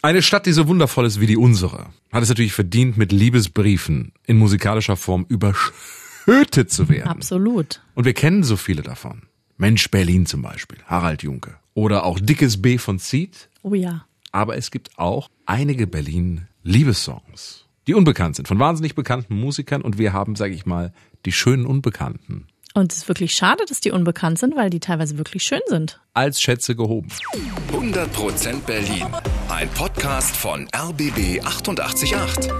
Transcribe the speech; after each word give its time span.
Eine 0.00 0.22
Stadt, 0.22 0.46
die 0.46 0.52
so 0.52 0.68
wundervoll 0.68 1.06
ist 1.06 1.20
wie 1.20 1.26
die 1.26 1.36
unsere, 1.36 1.86
hat 2.12 2.22
es 2.22 2.28
natürlich 2.28 2.52
verdient, 2.52 2.96
mit 2.96 3.10
Liebesbriefen 3.10 4.12
in 4.26 4.38
musikalischer 4.38 4.96
Form 4.96 5.26
überschüttet 5.28 6.70
zu 6.70 6.88
werden. 6.88 7.08
Absolut. 7.08 7.82
Und 7.94 8.04
wir 8.04 8.14
kennen 8.14 8.44
so 8.44 8.56
viele 8.56 8.82
davon. 8.82 9.22
Mensch 9.56 9.90
Berlin 9.90 10.24
zum 10.24 10.42
Beispiel, 10.42 10.78
Harald 10.86 11.24
Junke. 11.24 11.56
Oder 11.74 12.04
auch 12.04 12.20
Dickes 12.20 12.62
B 12.62 12.78
von 12.78 12.98
Seed. 12.98 13.48
Oh 13.62 13.74
ja. 13.74 14.04
Aber 14.30 14.56
es 14.56 14.70
gibt 14.70 14.96
auch 14.98 15.28
einige 15.46 15.88
Berlin-Liebessongs, 15.88 17.66
die 17.88 17.94
unbekannt 17.94 18.36
sind, 18.36 18.46
von 18.46 18.60
wahnsinnig 18.60 18.94
bekannten 18.94 19.34
Musikern. 19.34 19.82
Und 19.82 19.98
wir 19.98 20.12
haben, 20.12 20.36
sage 20.36 20.54
ich 20.54 20.64
mal, 20.64 20.92
die 21.24 21.32
schönen 21.32 21.66
Unbekannten 21.66 22.46
Und 22.74 22.92
es 22.92 22.98
ist 22.98 23.08
wirklich 23.08 23.32
schade, 23.34 23.64
dass 23.68 23.80
die 23.80 23.90
unbekannt 23.90 24.38
sind, 24.38 24.54
weil 24.56 24.70
die 24.70 24.80
teilweise 24.80 25.18
wirklich 25.18 25.42
schön 25.42 25.60
sind. 25.66 26.00
als 26.14 26.40
Schätze 26.40 26.74
gehoben. 26.76 27.08
100% 27.72 28.60
Berlin. 28.66 29.06
Ein 29.48 29.68
Podcast 29.70 30.36
von 30.36 30.68
RBB 30.74 31.40
888. 31.44 32.50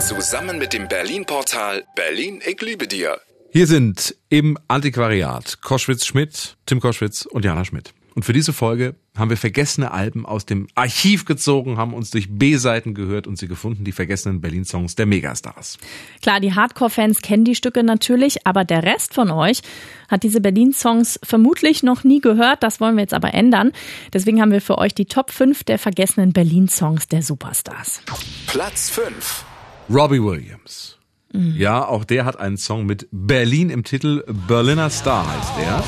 Zusammen 0.00 0.58
mit 0.58 0.72
dem 0.72 0.88
Berlin-Portal 0.88 1.84
Berlin, 1.94 2.40
ich 2.46 2.60
liebe 2.60 2.86
dir. 2.88 3.20
Hier 3.50 3.66
sind 3.66 4.16
im 4.30 4.56
Antiquariat 4.68 5.60
Koschwitz 5.60 6.06
Schmidt, 6.06 6.56
Tim 6.66 6.80
Koschwitz 6.80 7.26
und 7.26 7.44
Jana 7.44 7.64
Schmidt. 7.64 7.92
Und 8.14 8.24
für 8.24 8.32
diese 8.32 8.52
Folge 8.52 8.94
haben 9.16 9.30
wir 9.30 9.36
vergessene 9.36 9.90
Alben 9.90 10.26
aus 10.26 10.46
dem 10.46 10.66
Archiv 10.74 11.24
gezogen, 11.24 11.76
haben 11.78 11.94
uns 11.94 12.10
durch 12.10 12.28
B-Seiten 12.30 12.94
gehört 12.94 13.26
und 13.26 13.38
sie 13.38 13.48
gefunden, 13.48 13.84
die 13.84 13.92
vergessenen 13.92 14.40
Berlin-Songs 14.40 14.94
der 14.94 15.06
Megastars. 15.06 15.78
Klar, 16.20 16.40
die 16.40 16.54
Hardcore-Fans 16.54 17.22
kennen 17.22 17.44
die 17.44 17.54
Stücke 17.54 17.82
natürlich, 17.82 18.46
aber 18.46 18.64
der 18.64 18.82
Rest 18.82 19.14
von 19.14 19.30
euch 19.30 19.62
hat 20.08 20.22
diese 20.22 20.40
Berlin-Songs 20.40 21.20
vermutlich 21.22 21.82
noch 21.82 22.04
nie 22.04 22.20
gehört. 22.20 22.62
Das 22.62 22.80
wollen 22.80 22.96
wir 22.96 23.02
jetzt 23.02 23.14
aber 23.14 23.34
ändern. 23.34 23.72
Deswegen 24.12 24.40
haben 24.40 24.52
wir 24.52 24.60
für 24.60 24.78
euch 24.78 24.94
die 24.94 25.06
Top 25.06 25.30
5 25.30 25.64
der 25.64 25.78
vergessenen 25.78 26.32
Berlin-Songs 26.32 27.08
der 27.08 27.22
Superstars. 27.22 28.02
Platz 28.46 28.90
5. 28.90 29.44
Robbie 29.90 30.22
Williams. 30.22 30.98
Ja, 31.34 31.86
auch 31.86 32.04
der 32.04 32.26
hat 32.26 32.38
einen 32.38 32.58
Song 32.58 32.84
mit 32.84 33.08
Berlin 33.10 33.70
im 33.70 33.84
Titel. 33.84 34.22
Berliner 34.46 34.90
Star 34.90 35.26
heißt 35.26 35.52
der. 35.58 35.82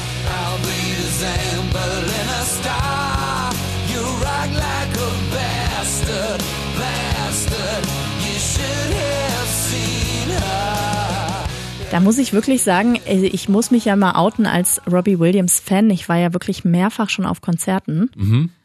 Da 11.91 12.00
muss 12.00 12.19
ich 12.19 12.33
wirklich 12.33 12.64
sagen, 12.64 12.97
äh, 13.06 13.27
ich 13.27 13.48
muss 13.48 13.70
mich 13.70 13.84
ja 13.84 13.95
mal 13.95 14.17
outen 14.17 14.47
als 14.47 14.83
Robbie 14.91 15.20
Williams 15.20 15.61
Fan. 15.61 15.91
Ich 15.91 16.08
war 16.08 16.17
ja 16.17 16.33
wirklich 16.33 16.64
mehrfach 16.64 17.08
schon 17.08 17.25
auf 17.25 17.41
Konzerten. 17.41 18.11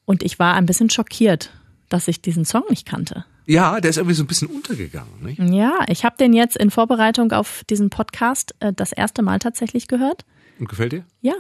Und 0.06 0.24
ich 0.24 0.40
war 0.40 0.56
ein 0.56 0.66
bisschen 0.66 0.90
schockiert, 0.90 1.52
dass 1.90 2.08
ich 2.08 2.24
diesen 2.24 2.44
Song 2.44 2.64
nicht 2.70 2.88
kannte. 2.88 3.26
Ja, 3.50 3.82
der 3.82 3.90
ist 3.90 3.98
irgendwie 3.98 4.14
so 4.14 4.22
ein 4.24 4.28
bisschen 4.28 4.48
untergegangen. 4.48 5.24
Nicht? 5.24 5.40
Ja, 5.40 5.80
ich 5.88 6.06
habe 6.06 6.16
den 6.18 6.34
jetzt 6.34 6.56
in 6.56 6.70
Vorbereitung 6.70 7.32
auf 7.32 7.64
diesen 7.68 7.90
Podcast 7.90 8.54
äh, 8.60 8.74
das 8.76 8.92
erste 8.92 9.24
Mal 9.24 9.40
tatsächlich 9.40 9.88
gehört. 9.88 10.24
Und 10.60 10.70
gefällt 10.70 10.92
dir? 10.92 11.04
Ja. 11.22 11.34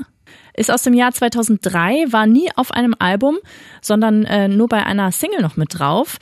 Ist 0.55 0.71
aus 0.71 0.81
dem 0.81 0.95
Jahr 0.95 1.11
2003, 1.11 2.11
war 2.11 2.25
nie 2.25 2.49
auf 2.55 2.71
einem 2.71 2.95
Album, 2.97 3.37
sondern 3.83 4.25
äh, 4.25 4.47
nur 4.47 4.67
bei 4.67 4.83
einer 4.83 5.11
Single 5.11 5.43
noch 5.43 5.55
mit 5.55 5.77
drauf. 5.77 6.17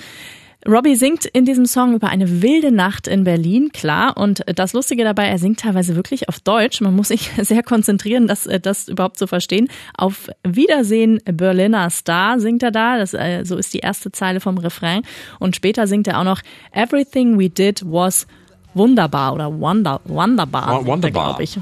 Robbie 0.66 0.95
singt 0.95 1.25
in 1.25 1.45
diesem 1.45 1.66
Song 1.66 1.94
über 1.94 2.09
eine 2.09 2.41
wilde 2.41 2.72
Nacht 2.72 3.08
in 3.08 3.23
Berlin, 3.23 3.72
klar. 3.72 4.17
Und 4.17 4.44
das 4.47 4.73
Lustige 4.73 5.03
dabei, 5.03 5.27
er 5.27 5.38
singt 5.38 5.59
teilweise 5.59 5.95
wirklich 5.95 6.30
auf 6.30 6.39
Deutsch. 6.39 6.81
Man 6.81 6.95
muss 6.95 7.09
sich 7.09 7.31
sehr 7.41 7.63
konzentrieren, 7.63 8.27
das, 8.27 8.47
äh, 8.47 8.59
das 8.59 8.88
überhaupt 8.88 9.17
zu 9.17 9.28
verstehen. 9.28 9.69
Auf 9.95 10.30
Wiedersehen 10.44 11.22
Berliner 11.25 11.89
Star 11.89 12.39
singt 12.39 12.63
er 12.63 12.72
da. 12.72 12.97
Das, 12.97 13.13
äh, 13.13 13.44
so 13.45 13.55
ist 13.58 13.73
die 13.73 13.80
erste 13.80 14.11
Zeile 14.11 14.39
vom 14.39 14.58
Refrain. 14.58 15.03
Und 15.39 15.55
später 15.55 15.88
singt 15.88 16.08
er 16.08 16.19
auch 16.19 16.25
noch 16.25 16.41
Everything 16.72 17.39
we 17.39 17.50
did 17.50 17.83
was 17.85 18.25
wunderbar 18.73 19.33
oder 19.33 19.59
wonder, 19.59 20.02
wunderbar, 20.05 20.85
wunderbar. 20.85 21.11
glaube 21.11 21.44
ich. 21.44 21.58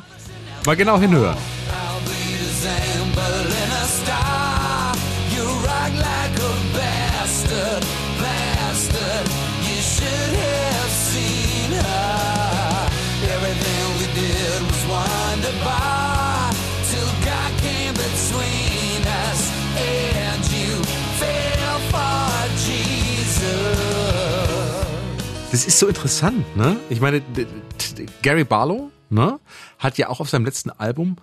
Mal 0.65 0.75
genau 0.75 0.99
hinhören. 0.99 1.37
Das 25.51 25.65
ist 25.65 25.79
so 25.79 25.87
interessant, 25.87 26.57
ne? 26.57 26.75
Ich 26.89 26.99
meine, 26.99 27.21
Gary 28.21 28.43
Barlow, 28.43 28.91
ne, 29.09 29.39
hat 29.79 29.97
ja 29.97 30.09
auch 30.09 30.19
auf 30.19 30.29
seinem 30.29 30.43
letzten 30.43 30.69
Album 30.69 31.15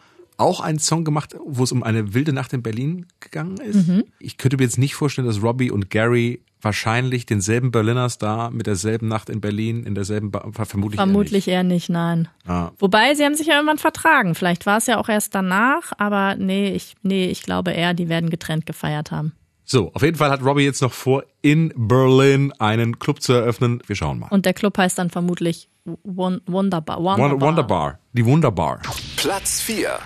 auch 0.42 0.60
einen 0.60 0.78
Song 0.78 1.04
gemacht, 1.04 1.36
wo 1.46 1.64
es 1.64 1.72
um 1.72 1.82
eine 1.82 2.12
wilde 2.14 2.32
Nacht 2.32 2.52
in 2.52 2.62
Berlin 2.62 3.06
gegangen 3.20 3.56
ist. 3.58 3.88
Ich 4.18 4.36
könnte 4.36 4.56
mir 4.58 4.64
jetzt 4.64 4.78
nicht 4.78 4.94
vorstellen, 4.94 5.26
dass 5.26 5.42
Robbie 5.42 5.70
und 5.70 5.88
Gary 5.90 6.42
wahrscheinlich 6.60 7.26
denselben 7.26 7.70
Berliner 7.72 8.08
Star 8.08 8.50
mit 8.50 8.66
derselben 8.66 9.08
Nacht 9.08 9.28
in 9.30 9.40
Berlin, 9.40 9.82
in 9.84 9.94
derselben, 9.94 10.30
ba 10.30 10.48
vermutlich 10.52 10.98
eher 10.98 11.04
Vermutlich 11.06 11.48
eher 11.48 11.62
nicht, 11.64 11.88
nein. 11.88 12.28
Ah. 12.46 12.70
Wobei, 12.78 13.14
sie 13.14 13.24
haben 13.24 13.34
sich 13.34 13.48
ja 13.48 13.54
irgendwann 13.54 13.78
vertragen. 13.78 14.34
Vielleicht 14.34 14.66
war 14.66 14.78
es 14.78 14.86
ja 14.86 14.98
auch 14.98 15.08
erst 15.08 15.34
danach, 15.34 15.92
aber 15.98 16.36
nee, 16.36 16.70
ich, 16.72 16.94
nee, 17.02 17.26
ich 17.26 17.42
glaube 17.42 17.72
eher, 17.72 17.94
die 17.94 18.08
werden 18.08 18.30
getrennt 18.30 18.66
gefeiert 18.66 19.10
haben. 19.10 19.32
So, 19.64 19.90
auf 19.94 20.02
jeden 20.02 20.16
Fall 20.18 20.30
hat 20.30 20.44
Robbie 20.44 20.62
jetzt 20.64 20.82
noch 20.82 20.92
vor, 20.92 21.24
in 21.40 21.72
Berlin 21.76 22.52
einen 22.58 22.98
Club 22.98 23.22
zu 23.22 23.32
eröffnen. 23.32 23.82
Wir 23.86 23.96
schauen 23.96 24.18
mal. 24.18 24.28
Und 24.28 24.44
der 24.44 24.54
Club 24.54 24.76
heißt 24.78 24.98
dann 24.98 25.10
vermutlich 25.10 25.68
Won 26.04 26.40
Wunderbar. 26.46 26.98
Wunderbar. 26.98 27.30
Wonder- 27.30 27.40
Wonderbar. 27.46 27.98
Die 28.12 28.24
Wunderbar. 28.24 28.80
Platz 29.16 29.60
4. 29.62 29.98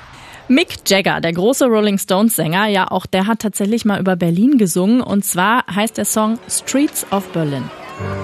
Mick 0.49 0.89
Jagger, 0.89 1.21
der 1.21 1.33
große 1.33 1.67
Rolling 1.67 1.99
Stones 1.99 2.37
Sänger, 2.37 2.67
ja, 2.69 2.89
auch 2.89 3.07
der 3.07 3.27
hat 3.27 3.41
tatsächlich 3.41 3.85
mal 3.85 3.99
über 3.99 4.15
Berlin 4.15 4.59
gesungen. 4.59 5.01
Und 5.01 5.25
zwar 5.25 5.65
heißt 5.67 5.99
der 5.99 6.05
Song 6.05 6.39
Streets 6.49 7.05
of 7.11 7.27
Berlin. 7.31 7.69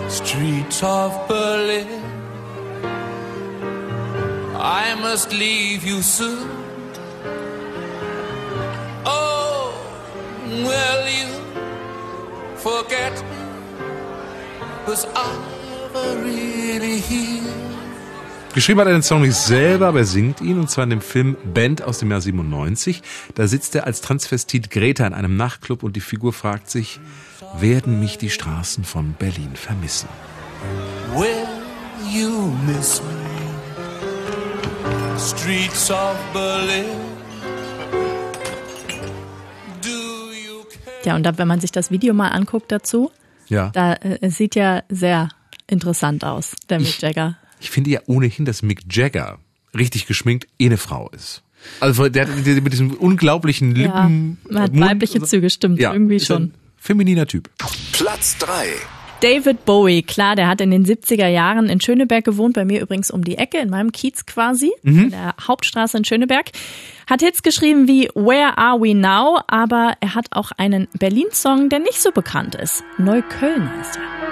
Streets 0.09 0.85
of 0.85 1.27
Berlin. 1.27 1.87
I 4.55 4.95
must 5.03 5.33
leave 5.33 5.85
you 5.85 6.01
soon. 6.01 6.49
Oh, 9.05 9.73
will 10.47 11.09
you 11.09 11.27
forget 12.57 13.13
me? 13.25 13.43
Was 14.87 15.07
I 15.17 15.27
really 16.23 17.01
here? 17.01 17.82
Geschrieben 18.55 18.81
hat 18.81 18.87
er 18.87 18.93
den 18.93 19.03
Song 19.03 19.23
nicht 19.23 19.35
selber, 19.35 19.89
aber 19.89 20.01
er 20.01 20.05
singt 20.05 20.43
ihn, 20.43 20.59
und 20.59 20.71
zwar 20.71 20.85
in 20.85 20.91
dem 20.91 21.01
Film 21.01 21.37
Band 21.55 21.83
aus 21.83 21.99
dem 22.01 22.11
Jahr 22.11 22.21
97. 22.21 23.03
Da 23.35 23.47
sitzt 23.47 23.75
er 23.75 23.87
als 23.87 24.03
Transvestit 24.03 24.71
Greta 24.71 25.07
in 25.07 25.15
einem 25.15 25.37
Nachtclub 25.39 25.83
und 25.83 25.97
die 25.97 26.01
Figur 26.01 26.35
fragt 26.35 26.69
sich, 26.69 27.01
werden 27.59 27.99
mich 27.99 28.19
die 28.19 28.29
Straßen 28.29 28.85
von 28.85 29.15
Berlin 29.19 29.53
vermissen? 29.55 30.09
Will 31.17 31.47
you 32.13 32.53
miss 32.67 33.01
me? 33.01 33.09
Streets 35.19 35.91
of 35.91 36.15
Berlin. 36.35 36.85
Do 39.83 39.89
you 39.89 40.63
care? 40.65 40.97
Ja, 41.05 41.17
und 41.17 41.23
da, 41.23 41.39
wenn 41.39 41.49
man 41.49 41.61
sich 41.61 41.73
das 41.73 41.91
Video 41.91 42.13
mal 42.13 42.29
anguckt 42.29 42.71
dazu, 42.71 43.11
Ja. 43.49 43.71
da 43.71 43.95
äh, 43.95 44.19
es 44.21 44.37
sieht 44.37 44.55
ja 44.57 44.83
sehr 44.91 45.31
interessant 45.67 46.23
aus, 46.23 46.55
der 46.69 46.81
Mick 46.81 47.01
Jagger. 47.01 47.39
Ich 47.63 47.71
finde 47.71 47.91
ja 47.91 48.01
ohnehin, 48.07 48.45
dass 48.45 48.63
Mick 48.63 48.81
Jagger 48.91 49.39
richtig 49.77 50.07
geschminkt 50.07 50.49
eh 50.59 50.67
eine 50.67 50.77
Frau 50.77 51.09
ist. 51.11 51.43
Also 51.81 52.09
der, 52.09 52.27
der 52.27 52.61
mit 52.61 52.73
diesem 52.73 52.91
unglaublichen 52.93 53.77
Ja, 53.77 53.83
Lippen. 53.83 54.39
man 54.51 54.63
hat 54.65 54.73
Mund- 54.73 54.85
weibliche 54.91 55.23
Züge, 55.23 55.49
stimmt, 55.49 55.79
ja, 55.79 55.93
irgendwie 55.93 56.17
ist 56.17 56.27
schon. 56.27 56.43
Ein 56.43 56.55
femininer 56.77 57.27
Typ. 57.27 57.49
Platz 57.93 58.37
3. 58.39 58.67
David 59.21 59.65
Bowie, 59.65 60.03
klar, 60.03 60.35
der 60.35 60.49
hat 60.49 60.61
in 60.61 60.73
den 60.73 60.85
70er 60.85 61.29
Jahren 61.29 61.69
in 61.69 61.81
Schöneberg 61.81 62.25
gewohnt, 62.25 62.55
bei 62.55 62.65
mir 62.65 62.81
übrigens 62.83 63.13
um 63.13 63.23
die 63.23 63.39
Ecke, 63.39 63.59
in 63.59 63.71
meinem 63.71 63.93
Kiez 63.93 64.27
quasi, 64.27 64.73
in 64.83 65.11
der 65.11 65.37
Hauptstraße 65.47 65.97
in 65.97 66.05
Schöneberg. 66.05 66.51
Hat 67.09 67.21
Hits 67.23 67.45
geschrieben 67.45 67.87
wie 67.87 68.09
Where 68.17 68.59
Are 68.59 68.81
We 68.81 68.97
Now, 68.97 69.39
aber 69.47 69.95
er 70.01 70.17
hat 70.17 70.27
auch 70.33 70.51
einen 70.57 70.89
Berlin-Song, 70.99 71.69
der 71.69 71.79
nicht 71.79 72.03
so 72.03 72.11
bekannt 72.11 72.57
ist. 72.57 72.83
Neukölln 72.99 73.71
heißt 73.79 73.97
er. 73.97 74.32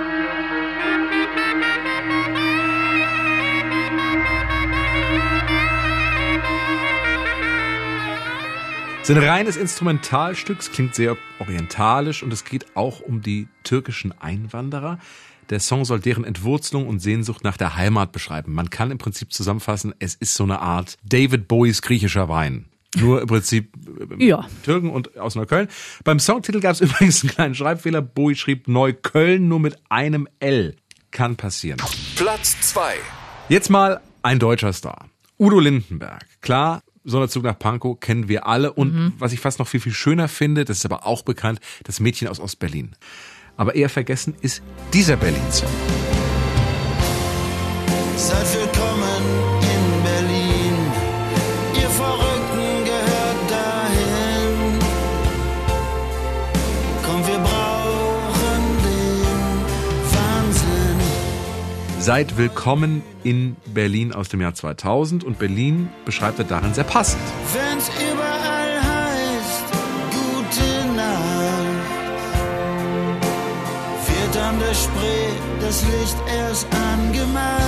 Es 9.11 9.17
ist 9.17 9.23
ein 9.25 9.29
reines 9.29 9.57
Instrumentalstück, 9.57 10.61
es 10.61 10.71
klingt 10.71 10.95
sehr 10.95 11.17
orientalisch 11.41 12.23
und 12.23 12.33
es 12.33 12.45
geht 12.45 12.77
auch 12.77 13.01
um 13.01 13.23
die 13.23 13.49
türkischen 13.65 14.12
Einwanderer. 14.21 15.01
Der 15.49 15.59
Song 15.59 15.85
soll 15.85 15.99
deren 15.99 16.23
Entwurzelung 16.23 16.87
und 16.87 17.01
Sehnsucht 17.01 17.43
nach 17.43 17.57
der 17.57 17.75
Heimat 17.75 18.12
beschreiben. 18.12 18.55
Man 18.55 18.71
kann 18.71 18.93
im 18.93 18.99
Prinzip 18.99 19.33
zusammenfassen, 19.33 19.97
es 19.99 20.15
ist 20.15 20.35
so 20.37 20.45
eine 20.45 20.61
Art 20.61 20.97
David 21.03 21.49
Bowies 21.49 21.83
griechischer 21.83 22.29
Wein. 22.29 22.67
Nur 22.95 23.23
im 23.23 23.27
Prinzip 23.27 23.73
äh, 24.17 24.25
Ja. 24.25 24.47
Türken 24.62 24.91
und 24.91 25.19
aus 25.19 25.35
Neukölln. 25.35 25.67
Beim 26.05 26.21
Songtitel 26.21 26.61
gab 26.61 26.75
es 26.75 26.81
übrigens 26.81 27.25
einen 27.25 27.33
kleinen 27.33 27.55
Schreibfehler. 27.57 28.03
Bowie 28.03 28.37
schrieb 28.37 28.69
Neukölln 28.69 29.49
nur 29.49 29.59
mit 29.59 29.77
einem 29.89 30.29
L. 30.39 30.77
Kann 31.11 31.35
passieren. 31.35 31.81
Platz 32.15 32.61
2. 32.61 32.95
Jetzt 33.49 33.71
mal 33.71 34.01
ein 34.23 34.39
deutscher 34.39 34.73
Star. 34.73 35.09
Udo 35.37 35.59
Lindenberg. 35.59 36.25
Klar, 36.43 36.83
Sonderzug 37.05 37.44
nach 37.44 37.58
Pankow 37.58 37.99
kennen 37.99 38.29
wir 38.29 38.47
alle. 38.47 38.73
Und 38.73 39.14
was 39.19 39.32
ich 39.32 39.41
fast 39.41 39.58
noch 39.58 39.69
viel, 39.69 39.81
viel 39.81 39.93
schöner 39.93 40.29
finde, 40.29 40.64
das 40.64 40.79
ist 40.79 40.85
aber 40.85 41.06
auch 41.06 41.23
bekannt, 41.23 41.61
das 41.85 42.00
Mädchen 42.00 42.29
aus 42.29 42.41
Ostberlin. 42.41 42.94
Aber 43.56 43.75
eher 43.75 43.88
vergessen 43.88 44.35
ist 44.41 44.62
dieser 44.93 45.17
Berlin-Song. 45.17 45.69
Seid 62.11 62.37
willkommen 62.37 63.05
in 63.23 63.55
Berlin 63.67 64.12
aus 64.12 64.29
dem 64.29 64.41
Jahr 64.41 64.53
2000 64.53 65.23
und 65.23 65.39
Berlin 65.39 65.91
beschreibt 66.05 66.41
er 66.41 66.45
darin 66.45 66.75
sehr 66.75 66.83
passend. 66.83 67.23
Wenn's 67.53 67.89
überall 67.89 68.83
heißt, 68.83 69.65
gute 70.11 70.97
Nacht, 70.97 71.23
wird 74.09 74.37
an 74.45 74.59
der 74.59 74.75
Spree 74.75 75.29
das 75.61 75.85
Licht 75.85 76.17
erst 76.27 76.67
angemacht. 76.75 77.61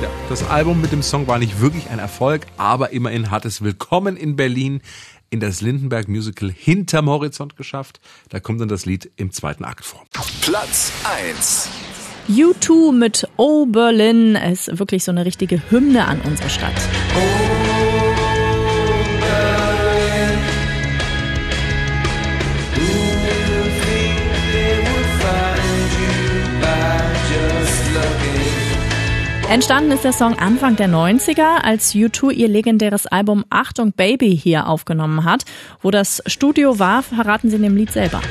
Ja, 0.00 0.08
das 0.30 0.42
Album 0.48 0.80
mit 0.80 0.92
dem 0.92 1.02
Song 1.02 1.26
war 1.26 1.38
nicht 1.38 1.60
wirklich 1.60 1.90
ein 1.90 1.98
Erfolg, 1.98 2.46
aber 2.56 2.94
immerhin 2.94 3.30
hat 3.30 3.44
es 3.44 3.60
Willkommen 3.60 4.16
in 4.16 4.34
Berlin 4.34 4.80
in 5.28 5.40
das 5.40 5.60
Lindenberg 5.60 6.08
Musical 6.08 6.50
Hinterm 6.50 7.10
Horizont 7.10 7.54
geschafft. 7.58 8.00
Da 8.30 8.40
kommt 8.40 8.62
dann 8.62 8.68
das 8.68 8.86
Lied 8.86 9.12
im 9.16 9.30
zweiten 9.30 9.66
Akt 9.66 9.84
vor. 9.84 10.06
Platz 10.40 10.90
1. 11.04 11.68
U2 12.28 12.92
mit 12.92 13.28
Oh 13.36 13.66
Berlin 13.66 14.36
ist 14.36 14.78
wirklich 14.78 15.04
so 15.04 15.10
eine 15.10 15.24
richtige 15.24 15.60
Hymne 15.70 16.06
an 16.06 16.20
unsere 16.24 16.48
Stadt. 16.48 16.72
Entstanden 29.50 29.90
ist 29.90 30.04
der 30.04 30.14
Song 30.14 30.38
Anfang 30.38 30.76
der 30.76 30.88
90er, 30.88 31.62
als 31.62 31.92
U2 31.94 32.30
ihr 32.30 32.48
legendäres 32.48 33.06
Album 33.06 33.44
Achtung 33.50 33.92
Baby 33.92 34.34
hier 34.34 34.66
aufgenommen 34.66 35.24
hat. 35.24 35.44
Wo 35.82 35.90
das 35.90 36.22
Studio 36.24 36.78
war, 36.78 37.02
verraten 37.02 37.50
sie 37.50 37.56
in 37.56 37.62
dem 37.62 37.76
Lied 37.76 37.92
selber. 37.92 38.22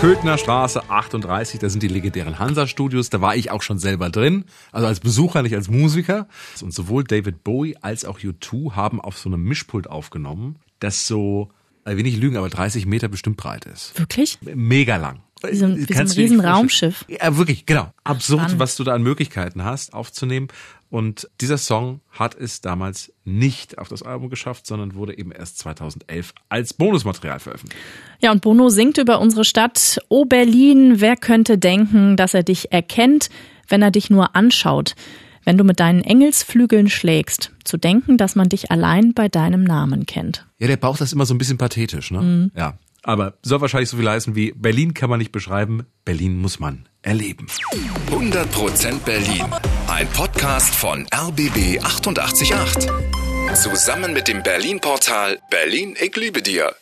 Köthner 0.00 0.38
Straße 0.38 0.82
38, 0.90 1.60
da 1.60 1.68
sind 1.68 1.82
die 1.82 1.88
legendären 1.88 2.38
Hansa-Studios. 2.38 3.10
Da 3.10 3.20
war 3.20 3.36
ich 3.36 3.50
auch 3.50 3.62
schon 3.62 3.78
selber 3.78 4.10
drin, 4.10 4.44
also 4.72 4.86
als 4.88 4.98
Besucher, 5.00 5.42
nicht 5.42 5.54
als 5.54 5.68
Musiker. 5.68 6.26
Und 6.62 6.74
sowohl 6.74 7.04
David 7.04 7.44
Bowie 7.44 7.76
als 7.80 8.04
auch 8.04 8.18
U2 8.18 8.72
haben 8.72 9.00
auf 9.00 9.18
so 9.18 9.28
einem 9.28 9.42
Mischpult 9.44 9.88
aufgenommen, 9.88 10.56
das 10.80 11.06
so, 11.06 11.50
ich 11.86 11.96
will 11.96 12.02
nicht 12.02 12.18
lügen, 12.18 12.36
aber 12.36 12.48
30 12.48 12.86
Meter 12.86 13.08
bestimmt 13.08 13.36
breit 13.36 13.66
ist. 13.66 13.96
Wirklich? 13.98 14.38
Mega 14.42 14.96
lang. 14.96 15.20
Wie 15.48 15.54
so 15.56 15.66
ein- 15.66 15.76
wie 15.88 15.92
so 15.92 16.00
ein 16.00 16.08
riesen. 16.10 16.40
Raumschiff. 16.40 17.04
Ja, 17.06 17.36
wirklich, 17.36 17.66
genau. 17.66 17.92
Absurd, 18.02 18.40
Spannend. 18.40 18.58
was 18.60 18.76
du 18.76 18.84
da 18.84 18.94
an 18.94 19.02
Möglichkeiten 19.02 19.62
hast, 19.62 19.92
aufzunehmen. 19.92 20.48
Und 20.94 21.28
dieser 21.40 21.58
Song 21.58 22.02
hat 22.12 22.36
es 22.36 22.60
damals 22.60 23.12
nicht 23.24 23.78
auf 23.78 23.88
das 23.88 24.04
Album 24.04 24.30
geschafft, 24.30 24.64
sondern 24.64 24.94
wurde 24.94 25.18
eben 25.18 25.32
erst 25.32 25.58
2011 25.58 26.32
als 26.48 26.72
Bonusmaterial 26.72 27.40
veröffentlicht. 27.40 27.82
Ja, 28.20 28.30
und 28.30 28.42
Bono 28.42 28.68
singt 28.68 28.98
über 28.98 29.18
unsere 29.18 29.44
Stadt. 29.44 29.98
Oh 30.08 30.24
Berlin, 30.24 31.00
wer 31.00 31.16
könnte 31.16 31.58
denken, 31.58 32.16
dass 32.16 32.32
er 32.32 32.44
dich 32.44 32.70
erkennt, 32.70 33.28
wenn 33.66 33.82
er 33.82 33.90
dich 33.90 34.08
nur 34.08 34.36
anschaut? 34.36 34.94
Wenn 35.42 35.58
du 35.58 35.64
mit 35.64 35.80
deinen 35.80 36.02
Engelsflügeln 36.02 36.88
schlägst, 36.88 37.50
zu 37.64 37.76
denken, 37.76 38.16
dass 38.16 38.36
man 38.36 38.48
dich 38.48 38.70
allein 38.70 39.14
bei 39.14 39.28
deinem 39.28 39.64
Namen 39.64 40.06
kennt. 40.06 40.46
Ja, 40.60 40.68
der 40.68 40.76
Bauch 40.76 40.96
das 40.96 41.12
immer 41.12 41.26
so 41.26 41.34
ein 41.34 41.38
bisschen 41.38 41.58
pathetisch, 41.58 42.12
ne? 42.12 42.52
Ja. 42.54 42.78
Aber 43.04 43.34
soll 43.42 43.60
wahrscheinlich 43.60 43.90
so 43.90 43.98
viel 43.98 44.08
heißen 44.08 44.34
wie 44.34 44.52
Berlin 44.52 44.94
kann 44.94 45.10
man 45.10 45.18
nicht 45.18 45.30
beschreiben, 45.30 45.86
Berlin 46.04 46.36
muss 46.40 46.58
man 46.58 46.88
erleben. 47.02 47.46
100% 48.10 48.98
Berlin. 49.00 49.44
Ein 49.88 50.08
Podcast 50.08 50.74
von 50.74 51.06
RBB 51.14 51.84
888. 51.84 52.88
Zusammen 53.54 54.14
mit 54.14 54.26
dem 54.26 54.42
Berlin-Portal 54.42 55.38
Berlin, 55.50 55.94
ich 56.00 56.16
liebe 56.16 56.42
dir. 56.42 56.74